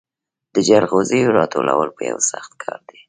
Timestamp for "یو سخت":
2.11-2.51